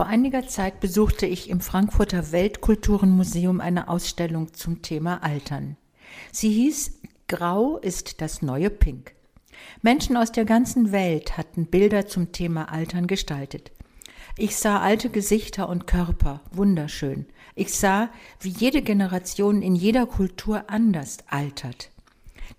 Vor 0.00 0.06
einiger 0.06 0.48
Zeit 0.48 0.80
besuchte 0.80 1.26
ich 1.26 1.50
im 1.50 1.60
Frankfurter 1.60 2.32
Weltkulturenmuseum 2.32 3.60
eine 3.60 3.88
Ausstellung 3.88 4.54
zum 4.54 4.80
Thema 4.80 5.22
Altern. 5.22 5.76
Sie 6.32 6.50
hieß 6.50 7.02
Grau 7.28 7.76
ist 7.76 8.22
das 8.22 8.40
neue 8.40 8.70
Pink. 8.70 9.12
Menschen 9.82 10.16
aus 10.16 10.32
der 10.32 10.46
ganzen 10.46 10.90
Welt 10.90 11.36
hatten 11.36 11.66
Bilder 11.66 12.06
zum 12.06 12.32
Thema 12.32 12.72
Altern 12.72 13.08
gestaltet. 13.08 13.72
Ich 14.38 14.56
sah 14.56 14.80
alte 14.80 15.10
Gesichter 15.10 15.68
und 15.68 15.86
Körper, 15.86 16.40
wunderschön. 16.50 17.26
Ich 17.54 17.74
sah, 17.74 18.08
wie 18.40 18.48
jede 18.48 18.80
Generation 18.80 19.60
in 19.60 19.74
jeder 19.74 20.06
Kultur 20.06 20.64
anders 20.68 21.18
altert. 21.28 21.90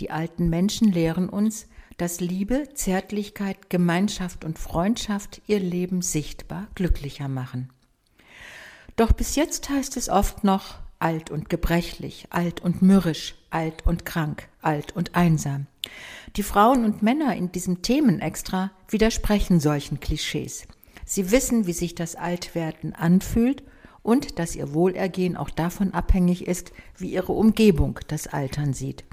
Die 0.00 0.10
alten 0.10 0.50
Menschen 0.50 0.90
lehren 0.90 1.28
uns, 1.28 1.68
dass 1.98 2.20
Liebe, 2.20 2.68
Zärtlichkeit, 2.74 3.68
Gemeinschaft 3.68 4.44
und 4.44 4.58
Freundschaft 4.58 5.42
ihr 5.46 5.60
Leben 5.60 6.00
sichtbar 6.00 6.68
glücklicher 6.74 7.28
machen. 7.28 7.70
Doch 8.96 9.12
bis 9.12 9.36
jetzt 9.36 9.68
heißt 9.68 9.96
es 9.96 10.08
oft 10.08 10.42
noch 10.42 10.76
alt 10.98 11.30
und 11.30 11.48
gebrechlich, 11.48 12.26
alt 12.30 12.60
und 12.60 12.82
mürrisch, 12.82 13.34
alt 13.50 13.86
und 13.86 14.04
krank, 14.04 14.48
alt 14.62 14.94
und 14.96 15.14
einsam. 15.14 15.66
Die 16.36 16.42
Frauen 16.42 16.84
und 16.84 17.02
Männer 17.02 17.34
in 17.36 17.52
diesem 17.52 17.82
Themenextra 17.82 18.70
widersprechen 18.88 19.60
solchen 19.60 20.00
Klischees. 20.00 20.66
Sie 21.04 21.30
wissen, 21.30 21.66
wie 21.66 21.72
sich 21.72 21.94
das 21.94 22.16
Altwerden 22.16 22.94
anfühlt 22.94 23.62
und 24.02 24.38
dass 24.38 24.56
ihr 24.56 24.72
Wohlergehen 24.74 25.36
auch 25.36 25.50
davon 25.50 25.94
abhängig 25.94 26.46
ist, 26.46 26.72
wie 26.96 27.12
ihre 27.12 27.32
Umgebung 27.32 27.98
das 28.08 28.26
Altern 28.26 28.72
sieht. 28.72 29.04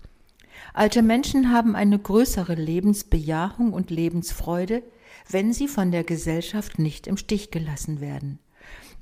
Alte 0.74 1.02
Menschen 1.02 1.52
haben 1.52 1.76
eine 1.76 2.00
größere 2.00 2.56
Lebensbejahung 2.56 3.74
und 3.74 3.90
Lebensfreude, 3.90 4.84
wenn 5.30 5.54
sie 5.54 5.68
von 5.68 5.92
der 5.92 6.04
Gesellschaft 6.04 6.80
nicht 6.80 7.08
im 7.08 7.18
Stich 7.18 7.52
gelassen 7.52 8.02
werden. 8.02 8.40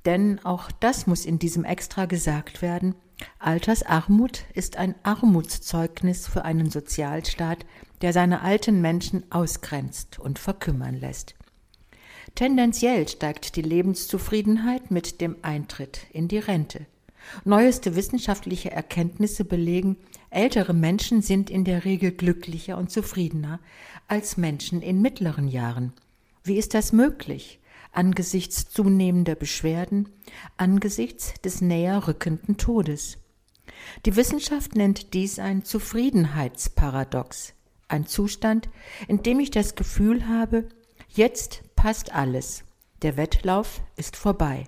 Denn 0.05 0.43
auch 0.43 0.71
das 0.71 1.07
muss 1.07 1.25
in 1.25 1.39
diesem 1.39 1.63
Extra 1.63 2.05
gesagt 2.05 2.61
werden, 2.61 2.95
Altersarmut 3.39 4.45
ist 4.53 4.77
ein 4.77 4.95
Armutszeugnis 5.03 6.27
für 6.27 6.45
einen 6.45 6.69
Sozialstaat, 6.69 7.65
der 8.01 8.11
seine 8.11 8.41
alten 8.41 8.81
Menschen 8.81 9.31
ausgrenzt 9.31 10.19
und 10.19 10.39
verkümmern 10.39 10.95
lässt. 10.95 11.35
Tendenziell 12.35 13.07
steigt 13.07 13.55
die 13.55 13.61
Lebenszufriedenheit 13.61 14.91
mit 14.91 15.21
dem 15.21 15.37
Eintritt 15.41 16.07
in 16.11 16.27
die 16.27 16.39
Rente. 16.39 16.85
Neueste 17.45 17.95
wissenschaftliche 17.95 18.71
Erkenntnisse 18.71 19.45
belegen, 19.45 19.97
ältere 20.29 20.73
Menschen 20.73 21.21
sind 21.21 21.49
in 21.49 21.63
der 21.63 21.85
Regel 21.85 22.11
glücklicher 22.11 22.77
und 22.77 22.91
zufriedener 22.91 23.59
als 24.07 24.37
Menschen 24.37 24.81
in 24.81 25.01
mittleren 25.01 25.47
Jahren. 25.47 25.93
Wie 26.43 26.57
ist 26.57 26.73
das 26.73 26.91
möglich? 26.91 27.59
Angesichts 27.91 28.69
zunehmender 28.69 29.35
Beschwerden, 29.35 30.09
angesichts 30.57 31.33
des 31.41 31.61
näher 31.61 32.07
rückenden 32.07 32.57
Todes. 32.57 33.17
Die 34.05 34.15
Wissenschaft 34.15 34.75
nennt 34.75 35.13
dies 35.13 35.39
ein 35.39 35.63
Zufriedenheitsparadox, 35.63 37.53
ein 37.87 38.07
Zustand, 38.07 38.69
in 39.07 39.23
dem 39.23 39.39
ich 39.39 39.51
das 39.51 39.75
Gefühl 39.75 40.27
habe, 40.27 40.67
jetzt 41.09 41.63
passt 41.75 42.13
alles, 42.13 42.63
der 43.01 43.17
Wettlauf 43.17 43.81
ist 43.95 44.15
vorbei. 44.15 44.65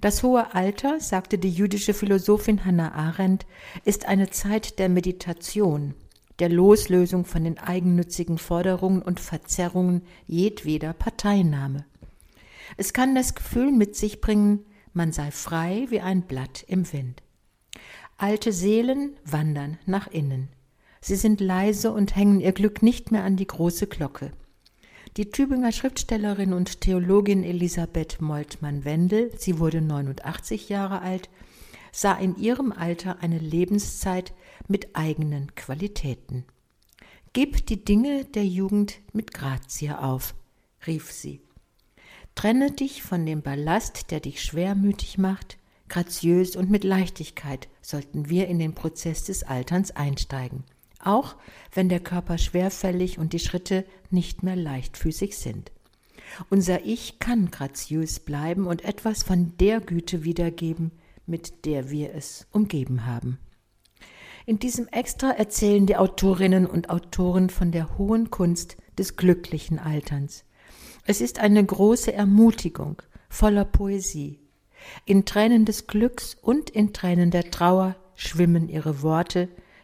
Das 0.00 0.22
hohe 0.22 0.54
Alter, 0.54 1.00
sagte 1.00 1.38
die 1.38 1.50
jüdische 1.50 1.94
Philosophin 1.94 2.64
Hannah 2.64 2.92
Arendt, 2.92 3.46
ist 3.84 4.06
eine 4.06 4.30
Zeit 4.30 4.78
der 4.78 4.88
Meditation, 4.88 5.94
der 6.38 6.50
Loslösung 6.50 7.24
von 7.24 7.44
den 7.44 7.58
eigennützigen 7.58 8.38
Forderungen 8.38 9.00
und 9.00 9.20
Verzerrungen 9.20 10.02
jedweder 10.26 10.92
Parteinahme. 10.92 11.84
Es 12.76 12.92
kann 12.92 13.14
das 13.14 13.34
Gefühl 13.34 13.72
mit 13.72 13.96
sich 13.96 14.20
bringen, 14.20 14.66
man 14.92 15.12
sei 15.12 15.30
frei 15.30 15.86
wie 15.88 16.00
ein 16.00 16.22
Blatt 16.22 16.64
im 16.68 16.92
Wind. 16.92 17.22
Alte 18.18 18.52
Seelen 18.52 19.16
wandern 19.24 19.78
nach 19.86 20.08
innen. 20.08 20.48
Sie 21.00 21.16
sind 21.16 21.40
leise 21.40 21.92
und 21.92 22.16
hängen 22.16 22.40
ihr 22.40 22.52
Glück 22.52 22.82
nicht 22.82 23.12
mehr 23.12 23.24
an 23.24 23.36
die 23.36 23.46
große 23.46 23.86
Glocke. 23.86 24.32
Die 25.16 25.30
Tübinger 25.30 25.72
Schriftstellerin 25.72 26.52
und 26.52 26.82
Theologin 26.82 27.42
Elisabeth 27.42 28.20
Moltmann-Wendel, 28.20 29.32
sie 29.38 29.58
wurde 29.58 29.80
89 29.80 30.68
Jahre 30.68 31.00
alt, 31.00 31.30
sah 31.90 32.12
in 32.12 32.36
ihrem 32.36 32.70
Alter 32.70 33.22
eine 33.22 33.38
Lebenszeit 33.38 34.34
mit 34.68 34.94
eigenen 34.94 35.54
Qualitäten. 35.54 36.44
Gib 37.32 37.64
die 37.64 37.82
Dinge 37.82 38.26
der 38.26 38.44
Jugend 38.44 39.00
mit 39.14 39.32
Grazie 39.32 39.92
auf, 39.92 40.34
rief 40.86 41.10
sie. 41.10 41.40
Trenne 42.34 42.72
dich 42.72 43.02
von 43.02 43.24
dem 43.24 43.40
Ballast, 43.40 44.10
der 44.10 44.20
dich 44.20 44.42
schwermütig 44.42 45.16
macht, 45.16 45.56
graziös 45.88 46.56
und 46.56 46.70
mit 46.70 46.84
Leichtigkeit 46.84 47.68
sollten 47.80 48.28
wir 48.28 48.48
in 48.48 48.58
den 48.58 48.74
Prozess 48.74 49.24
des 49.24 49.44
Alterns 49.44 49.92
einsteigen 49.92 50.64
auch 51.00 51.36
wenn 51.72 51.88
der 51.88 52.00
Körper 52.00 52.38
schwerfällig 52.38 53.18
und 53.18 53.32
die 53.32 53.38
Schritte 53.38 53.84
nicht 54.10 54.42
mehr 54.42 54.56
leichtfüßig 54.56 55.36
sind. 55.36 55.72
Unser 56.50 56.84
Ich 56.84 57.18
kann 57.18 57.50
graziös 57.50 58.20
bleiben 58.20 58.66
und 58.66 58.84
etwas 58.84 59.22
von 59.22 59.52
der 59.58 59.80
Güte 59.80 60.24
wiedergeben, 60.24 60.92
mit 61.26 61.64
der 61.64 61.90
wir 61.90 62.14
es 62.14 62.46
umgeben 62.52 63.06
haben. 63.06 63.38
In 64.44 64.58
diesem 64.58 64.86
Extra 64.88 65.30
erzählen 65.30 65.86
die 65.86 65.96
Autorinnen 65.96 66.66
und 66.66 66.88
Autoren 66.88 67.50
von 67.50 67.72
der 67.72 67.98
hohen 67.98 68.30
Kunst 68.30 68.76
des 68.96 69.16
glücklichen 69.16 69.78
Alterns. 69.78 70.44
Es 71.04 71.20
ist 71.20 71.40
eine 71.40 71.64
große 71.64 72.12
Ermutigung, 72.12 73.02
voller 73.28 73.64
Poesie. 73.64 74.40
In 75.04 75.24
Tränen 75.24 75.64
des 75.64 75.86
Glücks 75.88 76.36
und 76.40 76.70
in 76.70 76.92
Tränen 76.92 77.30
der 77.30 77.50
Trauer 77.50 77.96
schwimmen 78.14 78.68
ihre 78.68 79.02
Worte, 79.02 79.48